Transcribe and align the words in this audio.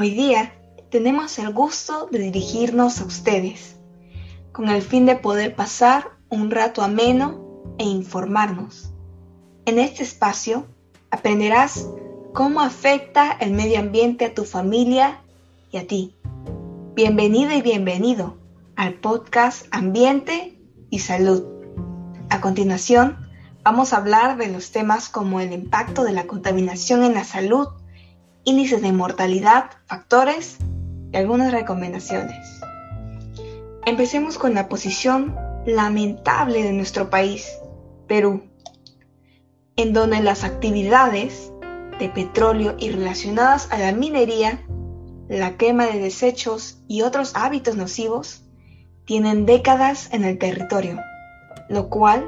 Hoy 0.00 0.10
día 0.10 0.52
tenemos 0.92 1.40
el 1.40 1.52
gusto 1.52 2.06
de 2.12 2.20
dirigirnos 2.20 3.00
a 3.00 3.04
ustedes, 3.04 3.80
con 4.52 4.68
el 4.68 4.80
fin 4.80 5.06
de 5.06 5.16
poder 5.16 5.56
pasar 5.56 6.10
un 6.28 6.52
rato 6.52 6.82
ameno 6.82 7.74
e 7.78 7.84
informarnos. 7.84 8.92
En 9.64 9.80
este 9.80 10.04
espacio 10.04 10.68
aprenderás 11.10 11.88
cómo 12.32 12.60
afecta 12.60 13.32
el 13.40 13.50
medio 13.50 13.80
ambiente 13.80 14.26
a 14.26 14.34
tu 14.34 14.44
familia 14.44 15.20
y 15.72 15.78
a 15.78 15.86
ti. 15.88 16.14
Bienvenida 16.94 17.56
y 17.56 17.62
bienvenido 17.62 18.38
al 18.76 18.94
podcast 18.94 19.66
Ambiente 19.72 20.62
y 20.90 21.00
Salud. 21.00 21.42
A 22.30 22.40
continuación, 22.40 23.28
vamos 23.64 23.92
a 23.92 23.96
hablar 23.96 24.36
de 24.36 24.46
los 24.46 24.70
temas 24.70 25.08
como 25.08 25.40
el 25.40 25.52
impacto 25.52 26.04
de 26.04 26.12
la 26.12 26.28
contaminación 26.28 27.02
en 27.02 27.14
la 27.14 27.24
salud, 27.24 27.66
índices 28.48 28.80
de 28.80 28.92
mortalidad, 28.92 29.72
factores 29.84 30.56
y 31.12 31.16
algunas 31.18 31.52
recomendaciones. 31.52 32.62
Empecemos 33.84 34.38
con 34.38 34.54
la 34.54 34.70
posición 34.70 35.36
lamentable 35.66 36.62
de 36.62 36.72
nuestro 36.72 37.10
país, 37.10 37.46
Perú, 38.06 38.44
en 39.76 39.92
donde 39.92 40.22
las 40.22 40.44
actividades 40.44 41.52
de 41.98 42.08
petróleo 42.08 42.74
y 42.78 42.90
relacionadas 42.90 43.70
a 43.70 43.76
la 43.76 43.92
minería, 43.92 44.64
la 45.28 45.58
quema 45.58 45.84
de 45.84 45.98
desechos 45.98 46.78
y 46.88 47.02
otros 47.02 47.32
hábitos 47.34 47.76
nocivos 47.76 48.44
tienen 49.04 49.44
décadas 49.44 50.08
en 50.10 50.24
el 50.24 50.38
territorio, 50.38 50.98
lo 51.68 51.90
cual 51.90 52.24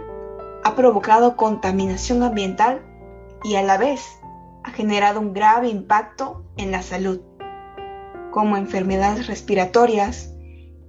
ha 0.64 0.74
provocado 0.74 1.38
contaminación 1.38 2.22
ambiental 2.22 2.82
y 3.42 3.54
a 3.54 3.62
la 3.62 3.78
vez 3.78 4.19
ha 4.64 4.70
generado 4.70 5.20
un 5.20 5.32
grave 5.32 5.68
impacto 5.68 6.44
en 6.56 6.70
la 6.70 6.82
salud, 6.82 7.20
como 8.30 8.56
enfermedades 8.56 9.26
respiratorias, 9.26 10.34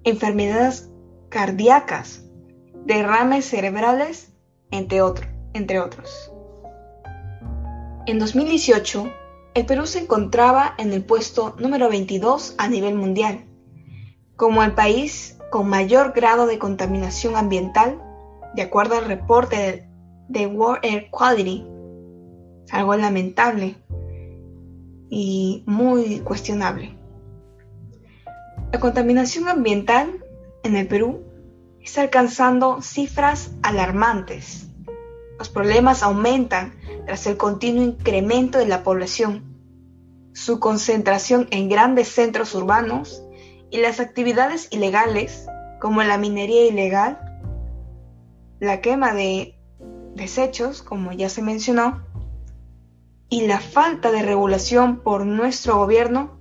enfermedades 0.04 0.90
cardíacas, 1.30 2.24
derrames 2.86 3.46
cerebrales, 3.46 4.34
entre, 4.72 5.02
otros. 5.02 6.32
En 8.06 8.20
2018, 8.20 9.12
el 9.54 9.66
Perú 9.66 9.86
se 9.86 10.00
encontraba 10.00 10.74
en 10.78 10.94
el 10.94 11.04
puesto 11.04 11.56
número 11.60 11.90
22 11.90 12.56
a 12.58 12.68
nivel 12.68 12.96
mundial, 12.96 13.46
como 14.36 14.64
el 14.64 14.74
país 14.74 15.38
con 15.52 15.68
mayor 15.68 16.14
grado 16.14 16.48
de 16.48 16.58
contaminación 16.58 17.36
ambiental, 17.36 18.02
de 18.56 18.62
acuerdo 18.62 18.96
al 18.96 19.06
reporte 19.06 19.88
de 20.30 20.48
World 20.48 20.80
Air 20.84 21.10
Quality, 21.12 21.68
algo 22.72 22.96
lamentable 22.96 23.76
y 25.10 25.64
muy 25.66 26.20
cuestionable. 26.20 26.98
La 28.72 28.80
contaminación 28.80 29.50
ambiental 29.50 30.24
en 30.64 30.76
el 30.78 30.88
Perú 30.88 31.22
está 31.82 32.02
alcanzando 32.02 32.82
cifras 32.82 33.52
alarmantes. 33.62 34.68
Los 35.38 35.50
problemas 35.50 36.04
aumentan 36.04 36.74
tras 37.06 37.28
el 37.28 37.36
continuo 37.36 37.84
incremento 37.84 38.60
de 38.60 38.68
la 38.68 38.84
población, 38.84 39.44
su 40.34 40.60
concentración 40.60 41.48
en 41.52 41.68
grandes 41.68 42.08
centros 42.08 42.56
urbanos 42.56 43.24
y 43.70 43.78
las 43.78 44.00
actividades 44.00 44.68
ilegales 44.72 45.48
como 45.82 46.04
la 46.04 46.18
minería 46.18 46.68
ilegal, 46.68 47.20
la 48.60 48.80
quema 48.82 49.14
de 49.14 49.58
desechos, 50.16 50.84
como 50.84 51.12
ya 51.12 51.28
se 51.28 51.42
mencionó, 51.42 52.06
y 53.32 53.48
la 53.48 53.60
falta 53.60 54.12
de 54.12 54.22
regulación 54.22 54.98
por 54.98 55.26
nuestro 55.26 55.78
gobierno 55.78 56.38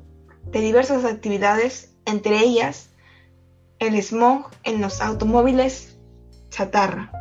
de 0.51 0.61
diversas 0.61 1.05
actividades, 1.05 1.97
entre 2.05 2.41
ellas 2.41 2.93
el 3.79 3.95
smog 4.03 4.51
en 4.65 4.83
los 4.83 5.01
automóviles 5.01 5.99
chatarra. 6.49 7.13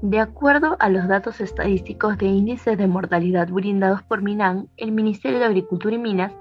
De 0.00 0.18
acuerdo 0.18 0.78
a 0.80 0.88
los 0.88 1.06
datos 1.08 1.42
estadísticos 1.42 2.16
de 2.16 2.26
índices 2.26 2.78
de 2.78 2.86
mortalidad 2.86 3.50
brindados 3.50 4.02
por 4.02 4.22
MINAN, 4.22 4.70
el 4.78 4.92
Ministerio 4.92 5.38
de 5.38 5.44
Agricultura 5.44 5.94
y 5.94 5.98
Minas, 5.98 6.32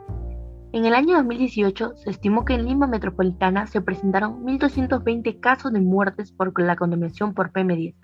en 0.72 0.86
el 0.86 0.94
año 0.94 1.18
2018 1.18 1.98
se 1.98 2.10
estimó 2.10 2.46
que 2.46 2.54
en 2.54 2.64
Lima 2.66 2.88
Metropolitana 2.88 3.68
se 3.68 3.82
presentaron 3.82 4.46
1.220 4.46 5.42
casos 5.42 5.74
de 5.74 5.82
muertes 5.82 6.32
por 6.32 6.58
la 6.62 6.78
contaminación 6.78 7.34
por 7.34 7.52
PM10, 7.52 7.96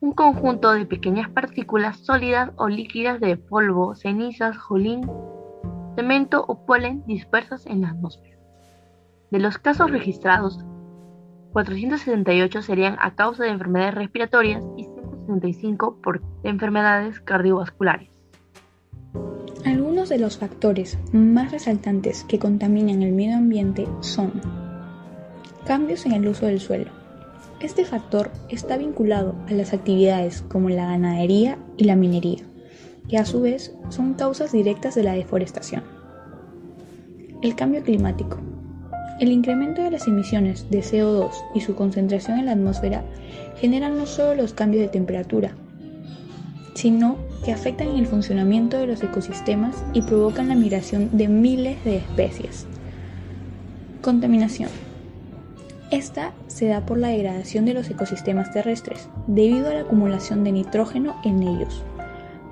un 0.00 0.12
conjunto 0.12 0.72
de 0.72 0.86
pequeñas 0.86 1.28
partículas 1.28 1.98
sólidas 1.98 2.50
o 2.56 2.68
líquidas 2.68 3.20
de 3.20 3.36
polvo, 3.36 3.94
cenizas, 3.96 4.56
jolín, 4.56 5.10
cemento 5.96 6.44
o 6.46 6.64
polen 6.64 7.04
dispersas 7.06 7.66
en 7.66 7.80
la 7.80 7.90
atmósfera. 7.90 8.36
De 9.30 9.40
los 9.40 9.58
casos 9.58 9.90
registrados, 9.90 10.64
478 11.52 12.62
serían 12.62 12.96
a 13.00 13.14
causa 13.16 13.44
de 13.44 13.50
enfermedades 13.50 13.94
respiratorias 13.94 14.64
y 14.76 14.84
165 14.84 15.98
por 16.00 16.22
enfermedades 16.44 17.20
cardiovasculares. 17.20 18.10
Algunos 19.64 20.08
de 20.08 20.18
los 20.18 20.38
factores 20.38 20.98
más 21.12 21.50
resaltantes 21.50 22.24
que 22.24 22.38
contaminan 22.38 23.02
el 23.02 23.12
medio 23.12 23.36
ambiente 23.36 23.88
son 24.00 24.32
cambios 25.66 26.06
en 26.06 26.12
el 26.12 26.28
uso 26.28 26.46
del 26.46 26.60
suelo, 26.60 26.90
este 27.60 27.84
factor 27.84 28.30
está 28.48 28.76
vinculado 28.76 29.34
a 29.48 29.52
las 29.52 29.72
actividades 29.72 30.42
como 30.42 30.68
la 30.68 30.86
ganadería 30.86 31.58
y 31.76 31.84
la 31.84 31.96
minería, 31.96 32.44
que 33.08 33.18
a 33.18 33.24
su 33.24 33.40
vez 33.40 33.74
son 33.88 34.14
causas 34.14 34.52
directas 34.52 34.94
de 34.94 35.02
la 35.02 35.14
deforestación. 35.14 35.82
El 37.42 37.54
cambio 37.54 37.82
climático. 37.82 38.38
El 39.20 39.32
incremento 39.32 39.82
de 39.82 39.90
las 39.90 40.06
emisiones 40.06 40.70
de 40.70 40.80
CO2 40.80 41.32
y 41.54 41.60
su 41.60 41.74
concentración 41.74 42.38
en 42.38 42.46
la 42.46 42.52
atmósfera 42.52 43.04
generan 43.56 43.98
no 43.98 44.06
solo 44.06 44.34
los 44.34 44.52
cambios 44.52 44.82
de 44.82 44.88
temperatura, 44.88 45.52
sino 46.74 47.16
que 47.44 47.52
afectan 47.52 47.88
el 47.88 48.06
funcionamiento 48.06 48.78
de 48.78 48.86
los 48.86 49.02
ecosistemas 49.02 49.74
y 49.92 50.02
provocan 50.02 50.48
la 50.48 50.54
migración 50.54 51.10
de 51.16 51.26
miles 51.26 51.82
de 51.84 51.96
especies. 51.96 52.66
Contaminación. 54.00 54.70
Esta 55.90 56.34
se 56.48 56.66
da 56.66 56.84
por 56.84 56.98
la 56.98 57.08
degradación 57.08 57.64
de 57.64 57.72
los 57.72 57.88
ecosistemas 57.88 58.52
terrestres, 58.52 59.08
debido 59.26 59.70
a 59.70 59.74
la 59.74 59.80
acumulación 59.80 60.44
de 60.44 60.52
nitrógeno 60.52 61.16
en 61.24 61.42
ellos, 61.42 61.82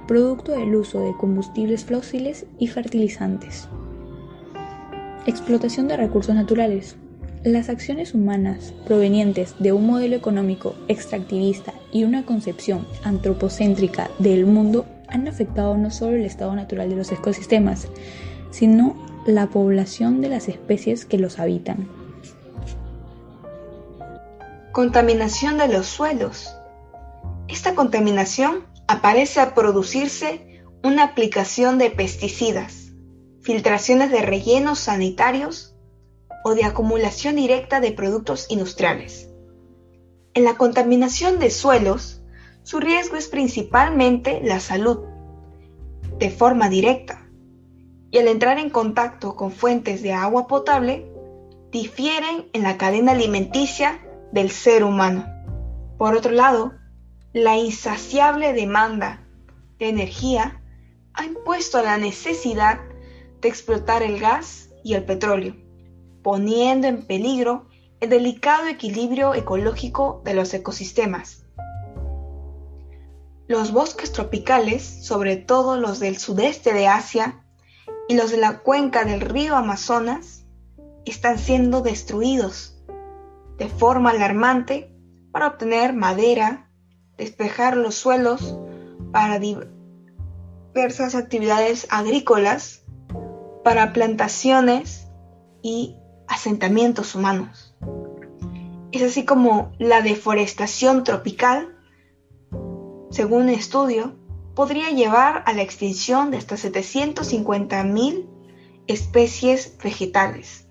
producto 0.08 0.52
del 0.52 0.74
uso 0.74 1.00
de 1.00 1.14
combustibles 1.18 1.84
fósiles 1.84 2.46
y 2.58 2.68
fertilizantes. 2.68 3.68
Explotación 5.26 5.86
de 5.86 5.98
recursos 5.98 6.34
naturales. 6.34 6.96
Las 7.44 7.68
acciones 7.68 8.14
humanas 8.14 8.72
provenientes 8.86 9.54
de 9.58 9.72
un 9.72 9.86
modelo 9.86 10.16
económico 10.16 10.74
extractivista 10.88 11.74
y 11.92 12.04
una 12.04 12.24
concepción 12.24 12.86
antropocéntrica 13.04 14.08
del 14.18 14.46
mundo 14.46 14.86
han 15.08 15.28
afectado 15.28 15.76
no 15.76 15.90
solo 15.90 16.16
el 16.16 16.24
estado 16.24 16.54
natural 16.54 16.88
de 16.88 16.96
los 16.96 17.12
ecosistemas, 17.12 17.86
sino 18.50 18.96
la 19.26 19.48
población 19.48 20.22
de 20.22 20.30
las 20.30 20.48
especies 20.48 21.04
que 21.04 21.18
los 21.18 21.38
habitan. 21.38 21.95
Contaminación 24.76 25.56
de 25.56 25.68
los 25.68 25.86
suelos. 25.86 26.54
Esta 27.48 27.74
contaminación 27.74 28.66
aparece 28.86 29.40
al 29.40 29.54
producirse 29.54 30.62
una 30.84 31.04
aplicación 31.04 31.78
de 31.78 31.88
pesticidas, 31.88 32.92
filtraciones 33.40 34.10
de 34.10 34.20
rellenos 34.20 34.80
sanitarios 34.80 35.74
o 36.44 36.54
de 36.54 36.64
acumulación 36.64 37.36
directa 37.36 37.80
de 37.80 37.92
productos 37.92 38.48
industriales. 38.50 39.30
En 40.34 40.44
la 40.44 40.58
contaminación 40.58 41.38
de 41.38 41.48
suelos, 41.48 42.20
su 42.62 42.78
riesgo 42.78 43.16
es 43.16 43.28
principalmente 43.28 44.42
la 44.44 44.60
salud, 44.60 44.98
de 46.18 46.28
forma 46.28 46.68
directa, 46.68 47.26
y 48.10 48.18
al 48.18 48.28
entrar 48.28 48.58
en 48.58 48.68
contacto 48.68 49.36
con 49.36 49.52
fuentes 49.52 50.02
de 50.02 50.12
agua 50.12 50.46
potable, 50.46 51.10
difieren 51.72 52.50
en 52.52 52.62
la 52.62 52.76
cadena 52.76 53.12
alimenticia 53.12 54.02
del 54.36 54.50
ser 54.50 54.84
humano. 54.84 55.24
Por 55.96 56.14
otro 56.14 56.30
lado, 56.30 56.74
la 57.32 57.56
insaciable 57.56 58.52
demanda 58.52 59.26
de 59.78 59.88
energía 59.88 60.62
ha 61.14 61.24
impuesto 61.24 61.82
la 61.82 61.96
necesidad 61.96 62.78
de 63.40 63.48
explotar 63.48 64.02
el 64.02 64.20
gas 64.20 64.68
y 64.84 64.92
el 64.92 65.04
petróleo, 65.04 65.56
poniendo 66.22 66.86
en 66.86 67.06
peligro 67.06 67.70
el 68.00 68.10
delicado 68.10 68.66
equilibrio 68.66 69.32
ecológico 69.32 70.20
de 70.22 70.34
los 70.34 70.52
ecosistemas. 70.52 71.46
Los 73.48 73.72
bosques 73.72 74.12
tropicales, 74.12 74.84
sobre 74.84 75.36
todo 75.36 75.78
los 75.78 75.98
del 75.98 76.18
sudeste 76.18 76.74
de 76.74 76.88
Asia 76.88 77.42
y 78.06 78.16
los 78.16 78.32
de 78.32 78.36
la 78.36 78.58
cuenca 78.58 79.06
del 79.06 79.22
río 79.22 79.56
Amazonas, 79.56 80.44
están 81.06 81.38
siendo 81.38 81.80
destruidos 81.80 82.75
de 83.58 83.68
forma 83.68 84.10
alarmante 84.10 84.92
para 85.32 85.48
obtener 85.48 85.92
madera, 85.92 86.70
despejar 87.16 87.76
los 87.76 87.94
suelos 87.94 88.58
para 89.12 89.38
diversas 89.38 91.14
actividades 91.14 91.86
agrícolas 91.90 92.84
para 93.64 93.92
plantaciones 93.92 95.08
y 95.62 95.96
asentamientos 96.28 97.14
humanos. 97.14 97.74
Es 98.92 99.02
así 99.02 99.24
como 99.24 99.72
la 99.78 100.00
deforestación 100.02 101.04
tropical, 101.04 101.76
según 103.10 103.42
un 103.42 103.48
estudio, 103.48 104.14
podría 104.54 104.90
llevar 104.90 105.42
a 105.46 105.52
la 105.52 105.62
extinción 105.62 106.30
de 106.30 106.38
hasta 106.38 106.56
750.000 106.56 108.26
especies 108.86 109.76
vegetales, 109.82 110.66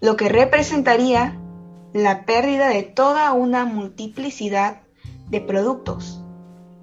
lo 0.00 0.16
que 0.16 0.28
representaría 0.28 1.38
la 1.92 2.24
pérdida 2.24 2.68
de 2.68 2.82
toda 2.82 3.32
una 3.32 3.64
multiplicidad 3.64 4.82
de 5.28 5.40
productos, 5.40 6.24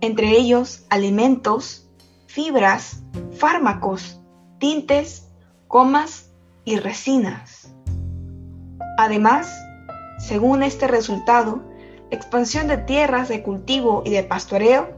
entre 0.02 0.32
ellos 0.32 0.86
alimentos, 0.90 1.90
fibras, 2.28 3.04
fármacos, 3.38 4.22
tintes, 4.60 5.30
comas 5.68 6.32
y 6.66 6.78
resinas. 6.78 7.74
Además, 8.98 9.54
según 10.18 10.64
este 10.64 10.88
resultado, 10.88 11.62
expansión 12.10 12.68
de 12.68 12.78
tierras 12.78 13.30
de 13.30 13.44
cultivo 13.44 14.04
y 14.06 14.12
de 14.12 14.24
pastoreo 14.24 14.90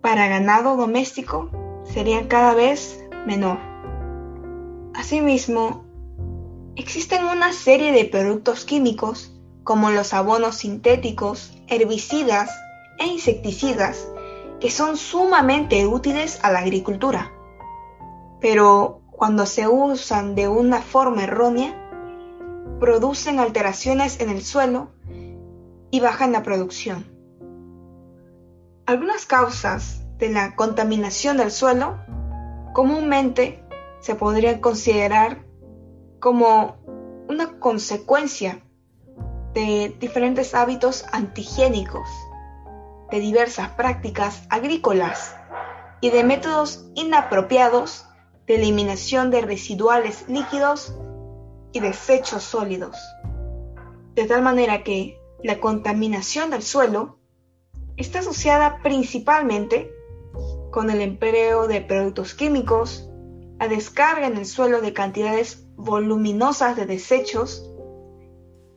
para 0.00 0.28
ganado 0.28 0.76
doméstico 0.76 1.50
sería 1.84 2.28
cada 2.28 2.54
vez 2.54 3.04
menor. 3.26 3.58
Asimismo, 4.94 5.84
existen 6.80 7.26
una 7.26 7.52
serie 7.52 7.92
de 7.92 8.06
productos 8.06 8.64
químicos 8.64 9.32
como 9.64 9.90
los 9.90 10.14
abonos 10.14 10.56
sintéticos, 10.56 11.52
herbicidas 11.68 12.50
e 12.98 13.06
insecticidas 13.06 14.08
que 14.60 14.70
son 14.70 14.96
sumamente 14.96 15.86
útiles 15.86 16.38
a 16.42 16.50
la 16.50 16.60
agricultura. 16.60 17.32
Pero 18.40 19.02
cuando 19.10 19.44
se 19.44 19.68
usan 19.68 20.34
de 20.34 20.48
una 20.48 20.80
forma 20.80 21.24
errónea, 21.24 21.76
producen 22.78 23.38
alteraciones 23.38 24.18
en 24.20 24.30
el 24.30 24.42
suelo 24.42 24.88
y 25.90 26.00
bajan 26.00 26.32
la 26.32 26.42
producción. 26.42 27.04
Algunas 28.86 29.26
causas 29.26 30.02
de 30.18 30.30
la 30.30 30.56
contaminación 30.56 31.36
del 31.36 31.50
suelo 31.50 31.98
comúnmente 32.72 33.62
se 34.00 34.14
podrían 34.14 34.60
considerar 34.60 35.49
como 36.20 36.76
una 37.28 37.58
consecuencia 37.58 38.62
de 39.54 39.96
diferentes 39.98 40.54
hábitos 40.54 41.04
antigénicos, 41.12 42.08
de 43.10 43.18
diversas 43.18 43.70
prácticas 43.70 44.42
agrícolas 44.50 45.34
y 46.00 46.10
de 46.10 46.22
métodos 46.22 46.88
inapropiados 46.94 48.06
de 48.46 48.56
eliminación 48.56 49.30
de 49.30 49.40
residuales 49.40 50.24
líquidos 50.28 50.94
y 51.72 51.80
desechos 51.80 52.42
sólidos. 52.42 52.96
De 54.14 54.26
tal 54.26 54.42
manera 54.42 54.84
que 54.84 55.20
la 55.42 55.60
contaminación 55.60 56.50
del 56.50 56.62
suelo 56.62 57.18
está 57.96 58.20
asociada 58.20 58.80
principalmente 58.82 59.92
con 60.70 60.90
el 60.90 61.00
empleo 61.00 61.66
de 61.66 61.80
productos 61.80 62.34
químicos, 62.34 63.08
la 63.58 63.68
descarga 63.68 64.26
en 64.26 64.36
el 64.36 64.46
suelo 64.46 64.80
de 64.80 64.92
cantidades 64.92 65.66
voluminosas 65.80 66.76
de 66.76 66.86
desechos 66.86 67.70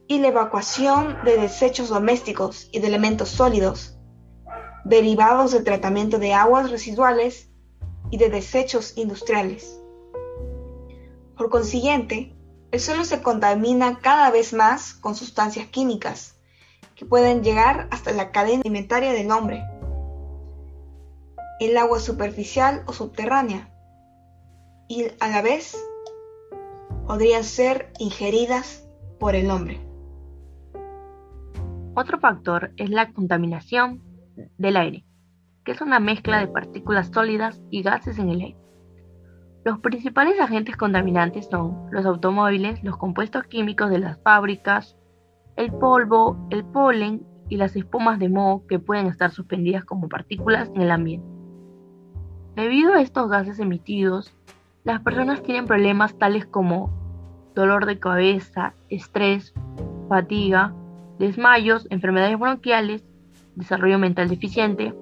y 0.08 0.20
la 0.20 0.30
evacuación 0.30 1.18
de 1.24 1.38
desechos 1.38 1.90
domésticos 1.90 2.70
y 2.72 2.80
de 2.80 2.88
elementos 2.88 3.30
sólidos, 3.30 3.98
derivados 4.86 5.52
del 5.52 5.64
tratamiento 5.64 6.20
de 6.20 6.34
aguas 6.34 6.72
residuales 6.72 7.50
y 8.12 8.18
de 8.18 8.30
desechos 8.30 8.98
industriales. 8.98 9.80
Por 11.38 11.50
consiguiente, 11.50 12.36
el 12.72 12.80
suelo 12.80 13.06
se 13.06 13.22
contamina 13.22 14.00
cada 14.00 14.30
vez 14.32 14.54
más 14.54 14.94
con 14.94 15.16
sustancias 15.16 15.68
químicas 15.68 16.36
que 16.96 17.06
pueden 17.06 17.44
llegar 17.44 17.88
hasta 17.92 18.12
la 18.12 18.32
cadena 18.32 18.62
alimentaria 18.62 19.14
del 19.14 19.32
hombre, 19.32 19.64
el 21.60 21.78
agua 21.78 22.00
superficial 22.00 22.84
o 22.88 22.94
subterránea, 22.94 23.70
y 24.88 25.06
a 25.20 25.28
la 25.30 25.42
vez 25.42 25.76
podrían 27.08 27.44
ser 27.44 27.92
ingeridas 28.00 28.88
por 29.20 29.36
el 29.36 29.50
hombre. 29.52 29.80
Otro 31.96 32.20
factor 32.20 32.72
es 32.78 32.90
la 32.90 33.12
contaminación 33.12 34.02
del 34.58 34.78
aire, 34.78 35.06
que 35.64 35.74
es 35.74 35.82
una 35.82 36.00
mezcla 36.00 36.40
de 36.40 36.48
partículas 36.48 37.12
sólidas 37.14 37.62
y 37.70 37.84
gases 37.84 38.18
en 38.18 38.30
el 38.30 38.42
aire. 38.42 38.58
Los 39.64 39.80
principales 39.80 40.40
agentes 40.40 40.76
contaminantes 40.76 41.48
son 41.50 41.88
los 41.92 42.06
automóviles, 42.06 42.84
los 42.84 42.98
compuestos 42.98 43.46
químicos 43.46 43.90
de 43.90 44.00
las 44.00 44.20
fábricas, 44.22 44.98
el 45.56 45.72
polvo, 45.72 46.48
el 46.50 46.66
polen 46.66 47.26
y 47.48 47.58
las 47.58 47.76
espumas 47.76 48.20
de 48.20 48.30
moho 48.30 48.66
que 48.68 48.80
pueden 48.80 49.08
estar 49.08 49.32
suspendidas 49.32 49.86
como 49.86 50.10
partículas 50.10 50.70
en 50.74 50.82
el 50.82 50.92
ambiente. 50.92 51.28
Debido 52.56 52.94
a 52.94 53.02
estos 53.02 53.30
gases 53.30 53.60
emitidos, 53.60 54.36
las 54.84 55.02
personas 55.02 55.42
tienen 55.44 55.66
problemas 55.66 56.18
tales 56.18 56.46
como 56.46 56.90
dolor 57.56 57.86
de 57.86 58.00
cabeza, 58.00 58.74
estrés, 58.90 59.54
fatiga, 60.10 60.74
desmayos, 61.20 61.88
enfermedades 61.90 62.38
bronquiales, 62.38 63.06
desarrollo 63.56 63.98
mental 63.98 64.28
deficiente, 64.30 64.94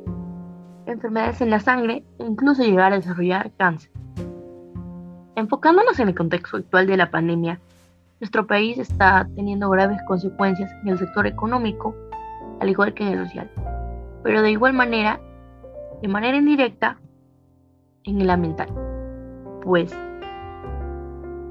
enfermedades 0.85 1.41
en 1.41 1.49
la 1.49 1.59
sangre 1.59 2.03
e 2.19 2.23
incluso 2.23 2.63
llegar 2.63 2.93
a 2.93 2.97
desarrollar 2.97 3.51
cáncer. 3.57 3.91
Enfocándonos 5.35 5.99
en 5.99 6.09
el 6.09 6.15
contexto 6.15 6.57
actual 6.57 6.85
de 6.85 6.97
la 6.97 7.09
pandemia, 7.09 7.59
nuestro 8.19 8.45
país 8.45 8.77
está 8.77 9.27
teniendo 9.35 9.69
graves 9.69 9.97
consecuencias 10.07 10.71
en 10.83 10.89
el 10.89 10.99
sector 10.99 11.25
económico, 11.25 11.95
al 12.59 12.69
igual 12.69 12.93
que 12.93 13.03
en 13.03 13.17
el 13.17 13.25
social, 13.25 13.49
pero 14.23 14.43
de 14.43 14.51
igual 14.51 14.73
manera, 14.73 15.19
de 16.01 16.07
manera 16.07 16.37
indirecta, 16.37 16.99
en 18.03 18.19
el 18.19 18.29
ambiental, 18.29 18.67
pues 19.61 19.95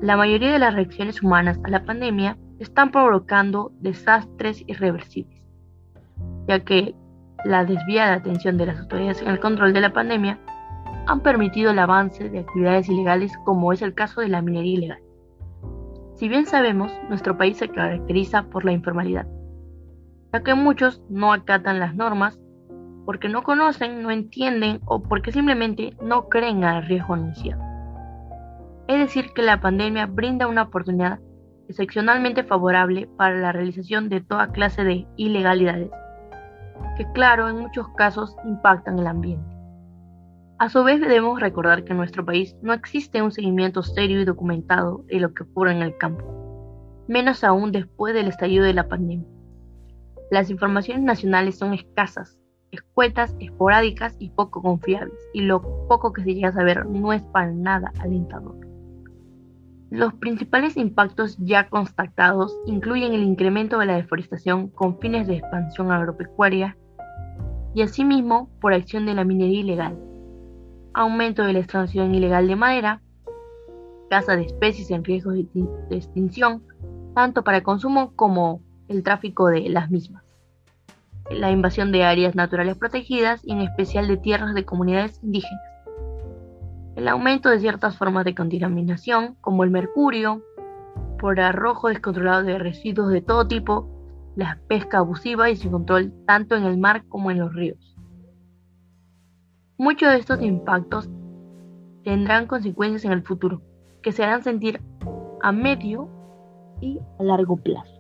la 0.01 0.17
mayoría 0.17 0.53
de 0.53 0.59
las 0.59 0.75
reacciones 0.75 1.23
humanas 1.23 1.61
a 1.65 1.69
la 1.69 1.85
pandemia 1.85 2.37
están 2.59 2.91
provocando 2.91 3.73
desastres 3.81 4.65
irreversibles, 4.67 5.43
ya 6.47 6.61
que 6.61 6.95
la 7.45 7.65
desviada 7.65 8.15
atención 8.15 8.57
de 8.57 8.67
las 8.67 8.79
autoridades 8.81 9.23
en 9.23 9.29
el 9.29 9.41
control 9.41 9.73
de 9.73 9.81
la 9.81 9.93
pandemia 9.93 10.39
han 11.07 11.21
permitido 11.21 11.71
el 11.71 11.79
avance 11.79 12.29
de 12.29 12.41
actividades 12.41 12.89
ilegales 12.89 13.33
como 13.45 13.73
es 13.73 13.83
el 13.83 13.95
caso 13.95 14.21
de 14.21 14.29
la 14.29 14.43
minería 14.43 14.75
ilegal. 14.75 14.99
Si 16.15 16.29
bien 16.29 16.47
sabemos, 16.47 16.93
nuestro 17.09 17.39
país 17.39 17.57
se 17.57 17.69
caracteriza 17.69 18.45
por 18.45 18.65
la 18.65 18.73
informalidad, 18.73 19.27
ya 20.33 20.43
que 20.43 20.55
muchos 20.55 21.03
no 21.09 21.33
acatan 21.33 21.81
las 21.81 21.95
normas 21.95 22.39
porque 23.07 23.29
no 23.29 23.43
conocen, 23.43 24.03
no 24.03 24.11
entienden 24.11 24.81
o 24.85 25.03
porque 25.03 25.33
simplemente 25.33 25.97
no 26.03 26.29
creen 26.29 26.65
al 26.65 26.87
riesgo 26.87 27.15
anunciado. 27.15 27.70
Es 28.91 28.99
decir, 28.99 29.33
que 29.33 29.43
la 29.43 29.61
pandemia 29.61 30.07
brinda 30.07 30.49
una 30.49 30.63
oportunidad 30.63 31.21
excepcionalmente 31.69 32.43
favorable 32.43 33.09
para 33.17 33.37
la 33.37 33.53
realización 33.53 34.09
de 34.09 34.21
toda 34.21 34.51
clase 34.51 34.83
de 34.83 35.07
ilegalidades, 35.17 35.93
que 36.97 37.07
claro, 37.13 37.49
en 37.49 37.59
muchos 37.59 37.87
casos 37.97 38.35
impactan 38.45 38.99
el 38.99 39.07
ambiente. 39.07 39.47
A 40.59 40.69
su 40.69 40.83
vez 40.83 41.01
debemos 41.01 41.39
recordar 41.39 41.85
que 41.85 41.93
en 41.93 41.99
nuestro 41.99 42.25
país 42.25 42.57
no 42.63 42.73
existe 42.73 43.23
un 43.23 43.31
seguimiento 43.31 43.85
serio 43.85 44.21
y 44.21 44.25
documentado 44.25 45.05
de 45.07 45.21
lo 45.21 45.35
que 45.35 45.45
ocurre 45.45 45.71
en 45.71 45.83
el 45.83 45.97
campo, 45.97 47.05
menos 47.07 47.45
aún 47.45 47.71
después 47.71 48.13
del 48.13 48.27
estallido 48.27 48.65
de 48.65 48.75
la 48.75 48.89
pandemia. 48.89 49.29
Las 50.33 50.51
informaciones 50.51 51.05
nacionales 51.05 51.57
son 51.57 51.75
escasas, 51.75 52.41
escuetas, 52.73 53.37
esporádicas 53.39 54.17
y 54.19 54.31
poco 54.31 54.61
confiables, 54.61 55.15
y 55.33 55.43
lo 55.43 55.63
poco 55.87 56.13
que 56.13 56.25
se 56.25 56.35
llega 56.35 56.49
a 56.49 56.55
saber 56.55 56.87
no 56.87 57.13
es 57.13 57.23
para 57.23 57.53
nada 57.53 57.93
alentador. 58.01 58.70
Los 59.91 60.15
principales 60.15 60.77
impactos 60.77 61.37
ya 61.39 61.69
constatados 61.69 62.57
incluyen 62.65 63.13
el 63.13 63.25
incremento 63.25 63.79
de 63.79 63.87
la 63.87 63.97
deforestación 63.97 64.69
con 64.69 65.01
fines 65.01 65.27
de 65.27 65.39
expansión 65.39 65.91
agropecuaria 65.91 66.77
y 67.75 67.83
asimismo 67.83 68.49
por 68.61 68.73
acción 68.73 69.05
de 69.05 69.15
la 69.15 69.25
minería 69.25 69.61
ilegal, 69.61 69.99
aumento 70.95 71.43
de 71.43 71.55
la 71.55 71.59
extracción 71.59 72.15
ilegal 72.15 72.47
de 72.47 72.55
madera, 72.55 73.03
caza 74.11 74.37
de 74.37 74.43
especies 74.43 74.93
en 74.93 75.03
riesgo 75.03 75.33
de, 75.33 75.47
extinción, 75.91 76.63
tanto 77.17 77.43
para 77.43 77.65
consumo 77.65 78.13
como 78.15 78.61
el 78.87 79.03
tráfico 79.03 79.49
de 79.49 79.69
las 79.71 79.91
mismas, 79.91 80.23
la 81.31 81.51
invasión 81.51 81.91
de 81.91 82.05
áreas 82.05 82.37
naturales 82.37 82.77
protegidas 82.77 83.41
y 83.45 83.53
en 83.53 83.61
especial 83.61 84.07
de 84.07 84.19
tierras 84.19 84.55
de 84.55 84.65
comunidades 84.65 85.19
indígenas, 85.23 85.61
el 87.01 87.09
aumento 87.09 87.49
de 87.49 87.61
ciertas 87.61 87.97
formas 87.97 88.27
de 88.27 88.35
contaminación 88.35 89.35
como 89.41 89.65
el 89.65 89.71
mercurio, 89.71 90.43
por 91.19 91.41
arrojo 91.41 91.89
descontrolado 91.89 92.43
de 92.43 92.59
residuos 92.59 93.11
de 93.11 93.23
todo 93.23 93.49
tipo, 93.49 93.89
la 94.37 94.59
pesca 94.69 94.99
abusiva 94.99 95.49
y 95.49 95.57
sin 95.57 95.71
control 95.71 96.13
tanto 96.27 96.57
en 96.57 96.65
el 96.65 96.77
mar 96.77 97.05
como 97.09 97.31
en 97.31 97.39
los 97.39 97.55
ríos. 97.55 97.97
Muchos 99.79 100.13
de 100.13 100.19
estos 100.19 100.43
impactos 100.43 101.09
tendrán 102.05 102.47
consecuencias 102.47 103.07
en 103.07 103.13
el 103.13 103.23
futuro, 103.23 103.63
que 104.03 104.13
se 104.13 104.23
harán 104.23 104.43
sentir 104.43 104.83
a 105.41 105.53
medio 105.53 106.07
y 106.83 107.01
a 107.19 107.23
largo 107.23 107.57
plazo. 107.57 107.99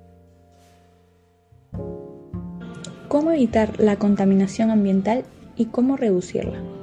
¿Cómo 3.08 3.30
evitar 3.30 3.80
la 3.80 3.96
contaminación 3.96 4.70
ambiental 4.70 5.24
y 5.56 5.66
cómo 5.66 5.96
reducirla? 5.96 6.79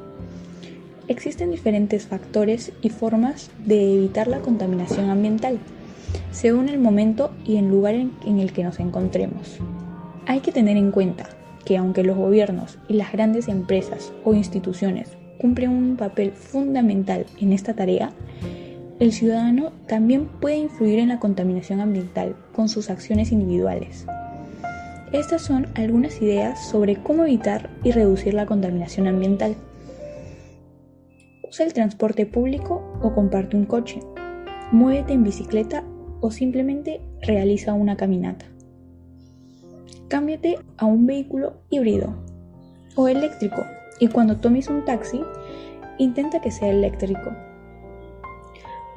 Existen 1.07 1.51
diferentes 1.51 2.05
factores 2.05 2.73
y 2.81 2.89
formas 2.89 3.49
de 3.65 3.95
evitar 3.95 4.27
la 4.27 4.39
contaminación 4.39 5.09
ambiental, 5.09 5.57
según 6.31 6.67
el 6.67 6.79
momento 6.79 7.31
y 7.45 7.55
el 7.57 7.69
lugar 7.69 7.95
en, 7.95 8.39
el 8.39 8.51
que 8.51 8.63
nos 8.63 8.79
encontremos. 8.79 9.57
Hay 10.25 10.41
que 10.41 10.51
tener 10.51 10.75
en 10.75 10.91
cuenta 10.91 11.29
que 11.63 11.77
aunque 11.77 12.03
los 12.03 12.17
gobiernos 12.17 12.77
y 12.89 12.93
las 12.93 13.11
grandes 13.13 13.47
empresas 13.47 14.11
o 14.25 14.33
instituciones 14.33 15.09
cumplen 15.37 15.69
un 15.69 15.95
papel 15.95 16.31
fundamental 16.31 17.25
en 17.39 17.53
esta 17.53 17.73
tarea, 17.73 18.11
el 18.99 19.13
ciudadano 19.13 19.71
también 19.87 20.25
puede 20.25 20.57
influir 20.57 20.99
en 20.99 21.09
la 21.09 21.19
contaminación 21.19 21.79
ambiental 21.79 22.35
con 22.53 22.67
sus 22.67 22.89
acciones 22.89 23.31
individuales. 23.31 24.05
Estas 25.13 25.41
son 25.41 25.67
algunas 25.75 26.21
ideas 26.21 26.67
sobre 26.67 26.97
cómo 26.97 27.23
evitar 27.23 27.69
y 27.83 27.91
reducir 27.91 28.33
la 28.33 28.45
contaminación 28.45 29.07
ambiental. 29.07 29.55
Usa 31.49 31.65
el 31.65 31.73
transporte 31.73 32.25
público 32.25 32.83
o 33.01 33.13
comparte 33.13 33.55
un 33.55 33.65
coche. 33.65 33.99
Muévete 34.71 35.13
en 35.13 35.23
bicicleta 35.23 35.83
o 36.19 36.29
simplemente 36.29 37.01
realiza 37.21 37.73
una 37.73 37.95
caminata. 37.95 38.45
Cámbiate 40.09 40.59
a 40.77 40.85
un 40.85 41.05
vehículo 41.05 41.61
híbrido 41.69 42.15
o 42.95 43.07
eléctrico 43.07 43.63
y 43.99 44.07
cuando 44.07 44.37
tomes 44.37 44.67
un 44.67 44.83
taxi, 44.83 45.21
intenta 45.97 46.41
que 46.41 46.51
sea 46.51 46.69
eléctrico. 46.69 47.31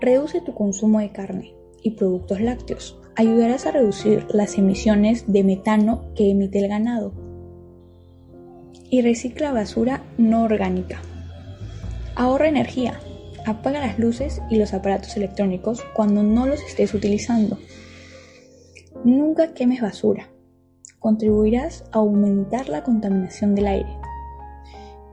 Reduce 0.00 0.40
tu 0.40 0.54
consumo 0.54 0.99
de 0.99 1.11
carne 1.11 1.54
y 1.83 1.92
productos 1.92 2.40
lácteos. 2.40 2.99
Ayudarás 3.16 3.66
a 3.66 3.73
reducir 3.73 4.26
las 4.30 4.57
emisiones 4.59 5.30
de 5.30 5.45
metano 5.45 6.04
que 6.14 6.30
emite 6.30 6.59
el 6.59 6.69
ganado. 6.69 7.12
Y 8.90 9.02
recicla 9.02 9.52
basura 9.52 10.02
no 10.19 10.42
orgánica. 10.42 11.00
Ahorra 12.16 12.48
energía. 12.48 12.94
Apaga 13.46 13.80
las 13.80 13.98
luces 13.98 14.42
y 14.50 14.58
los 14.58 14.74
aparatos 14.74 15.16
electrónicos 15.16 15.82
cuando 15.94 16.22
no 16.22 16.46
los 16.46 16.62
estés 16.62 16.92
utilizando. 16.92 17.56
Nunca 19.04 19.54
quemes 19.54 19.80
basura. 19.80 20.28
Contribuirás 20.98 21.88
a 21.92 21.98
aumentar 21.98 22.68
la 22.68 22.82
contaminación 22.82 23.54
del 23.54 23.66
aire 23.68 23.96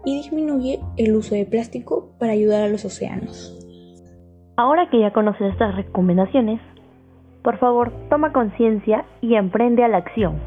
y 0.04 0.18
disminuye 0.18 0.80
el 0.98 1.16
uso 1.16 1.36
de 1.36 1.46
plástico 1.46 2.12
para 2.20 2.34
ayudar 2.34 2.64
a 2.64 2.70
los 2.70 2.84
océanos. 2.84 3.54
Ahora 4.58 4.90
que 4.90 5.00
ya 5.00 5.14
conoces 5.14 5.54
estas 5.54 5.76
recomendaciones, 5.76 6.60
por 7.44 7.60
favor 7.60 7.94
toma 8.10 8.34
conciencia 8.34 9.06
y 9.22 9.36
emprende 9.36 9.84
a 9.84 9.88
la 9.88 9.98
acción. 9.98 10.40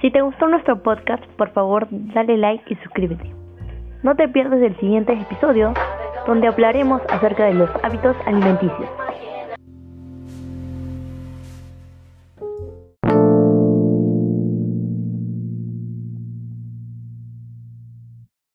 Si 0.00 0.10
te 0.10 0.22
gustó 0.22 0.46
nuestro 0.48 0.82
podcast, 0.82 1.24
por 1.36 1.50
favor 1.52 1.88
dale 1.90 2.38
like 2.38 2.64
y 2.72 2.76
suscríbete. 2.76 3.45
No 4.02 4.14
te 4.14 4.28
pierdas 4.28 4.60
el 4.60 4.76
siguiente 4.78 5.12
episodio 5.12 5.74
donde 6.26 6.48
hablaremos 6.48 7.00
acerca 7.10 7.44
de 7.46 7.54
los 7.54 7.70
hábitos 7.82 8.16
alimenticios. 8.26 8.90